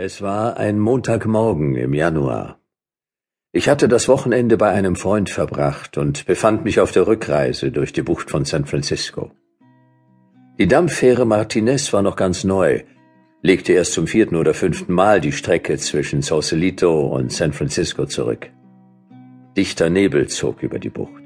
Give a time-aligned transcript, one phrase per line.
[0.00, 2.60] Es war ein Montagmorgen im Januar.
[3.50, 7.92] Ich hatte das Wochenende bei einem Freund verbracht und befand mich auf der Rückreise durch
[7.92, 9.32] die Bucht von San Francisco.
[10.56, 12.84] Die Dampffähre Martinez war noch ganz neu,
[13.42, 18.50] legte erst zum vierten oder fünften Mal die Strecke zwischen Sausalito und San Francisco zurück.
[19.56, 21.24] Dichter Nebel zog über die Bucht.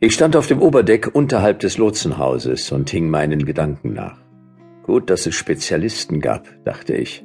[0.00, 4.23] Ich stand auf dem Oberdeck unterhalb des Lotsenhauses und hing meinen Gedanken nach.
[4.84, 7.24] Gut, dass es Spezialisten gab, dachte ich.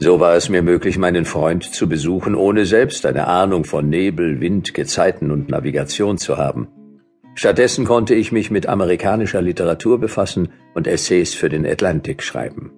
[0.00, 4.40] So war es mir möglich, meinen Freund zu besuchen, ohne selbst eine Ahnung von Nebel,
[4.40, 6.68] Wind, Gezeiten und Navigation zu haben.
[7.36, 12.70] Stattdessen konnte ich mich mit amerikanischer Literatur befassen und Essays für den Atlantik schreiben.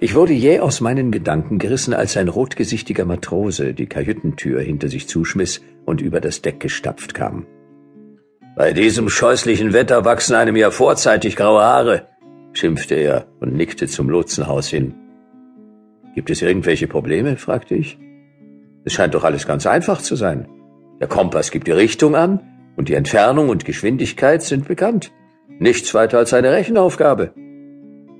[0.00, 5.06] Ich wurde jäh aus meinen Gedanken gerissen, als ein rotgesichtiger Matrose die Kajütentür hinter sich
[5.06, 7.46] zuschmiss und über das Deck gestapft kam.
[8.56, 12.08] Bei diesem scheußlichen Wetter wachsen einem ja vorzeitig graue Haare,
[12.52, 14.94] schimpfte er und nickte zum Lotsenhaus hin.
[16.14, 17.36] Gibt es irgendwelche Probleme?
[17.36, 17.98] fragte ich.
[18.84, 20.48] Es scheint doch alles ganz einfach zu sein.
[21.00, 22.40] Der Kompass gibt die Richtung an
[22.76, 25.12] und die Entfernung und Geschwindigkeit sind bekannt.
[25.58, 27.32] Nichts weiter als eine Rechenaufgabe.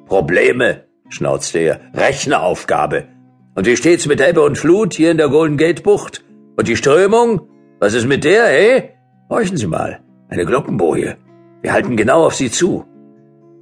[0.06, 1.80] Probleme, schnauzte er.
[1.94, 3.08] Rechenaufgabe.
[3.55, 6.24] Und wie steht's mit Ebbe und Flut hier in der Golden Gate Bucht?
[6.56, 7.48] Und die Strömung?
[7.80, 8.91] Was ist mit der, eh?
[9.28, 10.00] Horchen Sie mal.
[10.28, 11.17] Eine Glockenboje.
[11.62, 12.84] Wir halten genau auf Sie zu.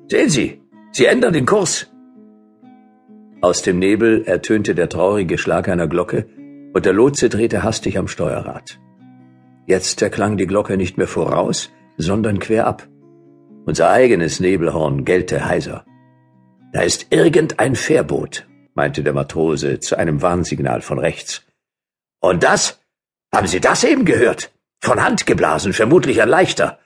[0.09, 0.60] Sehen Sie,
[0.93, 1.87] Sie ändern den Kurs.
[3.43, 6.27] Aus dem Nebel ertönte der traurige Schlag einer Glocke,
[6.73, 8.79] und der Lotse drehte hastig am Steuerrad.
[9.67, 12.89] Jetzt erklang die Glocke nicht mehr voraus, sondern querab.
[13.67, 15.85] Unser eigenes Nebelhorn gellte heiser.
[16.73, 21.45] Da ist irgendein Fährboot, meinte der Matrose zu einem Warnsignal von rechts.
[22.21, 22.81] Und das?
[23.33, 24.53] Haben Sie das eben gehört?
[24.81, 26.79] Von Hand geblasen, vermutlich ein leichter.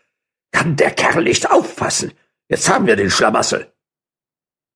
[0.52, 2.12] Kann der Kerl nicht aufpassen?
[2.48, 3.73] Jetzt haben wir den Schlamassel.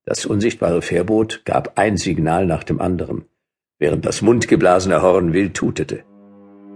[0.08, 3.26] Das unsichtbare Fährboot gab ein Signal nach dem anderen,
[3.78, 6.02] während das mundgeblasene Horn wild tutete.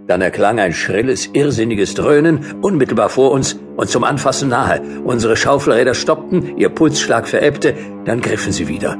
[0.06, 4.82] Dann erklang ein schrilles, irrsinniges Dröhnen unmittelbar vor uns und zum Anfassen nahe.
[5.04, 7.74] Unsere Schaufelräder stoppten, ihr Pulsschlag verebbte,
[8.04, 8.98] dann griffen sie wieder.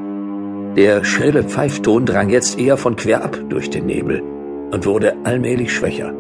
[0.79, 4.23] Der schrille Pfeifton drang jetzt eher von querab durch den Nebel
[4.71, 6.15] und wurde allmählich schwächer.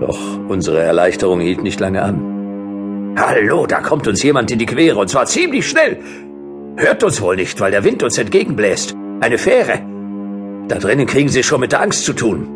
[0.00, 0.18] Doch
[0.48, 3.14] unsere Erleichterung hielt nicht lange an.
[3.16, 5.98] Hallo, da kommt uns jemand in die Quere, und zwar ziemlich schnell.
[6.80, 8.94] Hört uns wohl nicht, weil der Wind uns entgegenbläst.
[9.18, 9.80] Eine Fähre.
[10.68, 12.46] Da drinnen kriegen Sie schon mit der Angst zu tun.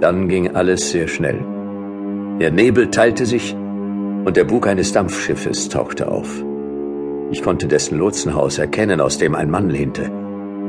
[0.00, 1.38] Dann ging alles sehr schnell.
[2.40, 6.42] Der Nebel teilte sich und der Bug eines Dampfschiffes tauchte auf.
[7.30, 10.10] Ich konnte dessen Lotsenhaus erkennen, aus dem ein Mann lehnte.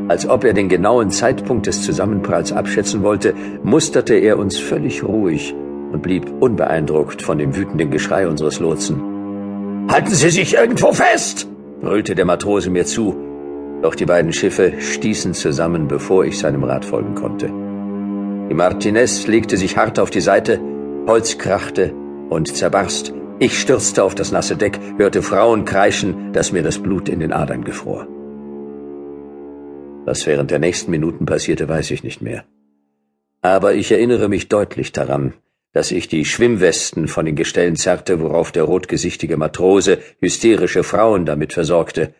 [0.07, 5.55] Als ob er den genauen Zeitpunkt des Zusammenpralls abschätzen wollte, musterte er uns völlig ruhig
[5.91, 9.87] und blieb unbeeindruckt von dem wütenden Geschrei unseres Lotsen.
[9.89, 11.47] Halten Sie sich irgendwo fest!
[11.87, 13.15] Brüllte der Matrose mir zu,
[13.81, 17.47] doch die beiden Schiffe stießen zusammen, bevor ich seinem Rat folgen konnte.
[18.49, 20.59] Die Martinez legte sich hart auf die Seite,
[21.07, 21.93] Holz krachte
[22.29, 23.13] und zerbarst.
[23.39, 27.31] Ich stürzte auf das nasse Deck, hörte Frauen kreischen, dass mir das Blut in den
[27.31, 28.05] Adern gefror.
[30.03, 32.43] Was während der nächsten Minuten passierte, weiß ich nicht mehr.
[33.41, 35.33] Aber ich erinnere mich deutlich daran,
[35.77, 41.53] dass ich die Schwimmwesten von den Gestellen zerrte, worauf der rotgesichtige Matrose hysterische Frauen damit
[41.53, 42.15] versorgte.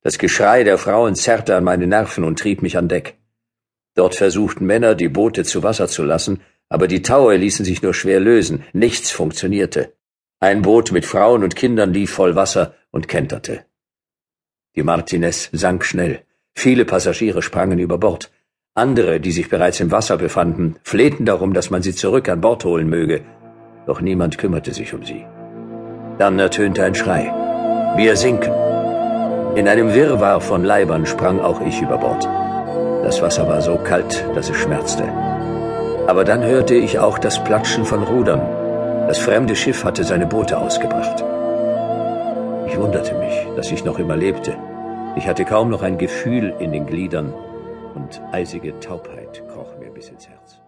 [0.00, 3.18] Das Geschrei der Frauen zerrte an meine Nerven und trieb mich an Deck.
[3.94, 6.40] Dort versuchten Männer, die Boote zu Wasser zu lassen,
[6.70, 9.92] aber die Taue ließen sich nur schwer lösen, nichts funktionierte.
[10.40, 13.66] Ein Boot mit Frauen und Kindern lief voll Wasser und kenterte.
[14.74, 16.22] Die Martinez sank schnell.
[16.54, 18.30] Viele Passagiere sprangen über Bord.
[18.74, 22.64] Andere, die sich bereits im Wasser befanden, flehten darum, dass man sie zurück an Bord
[22.64, 23.20] holen möge,
[23.84, 25.26] doch niemand kümmerte sich um sie.
[26.16, 27.30] Dann ertönte ein Schrei.
[27.96, 28.50] Wir sinken.
[29.56, 32.26] In einem Wirrwarr von Leibern sprang auch ich über Bord.
[33.04, 35.04] Das Wasser war so kalt, dass es schmerzte.
[36.06, 38.40] Aber dann hörte ich auch das Platschen von Rudern.
[39.06, 41.22] Das fremde Schiff hatte seine Boote ausgebracht.
[42.68, 44.56] Ich wunderte mich, dass ich noch immer lebte.
[45.16, 47.34] Ich hatte kaum noch ein Gefühl in den Gliedern
[47.94, 50.60] und eisige Taubheit kroch mir bis ins Herz.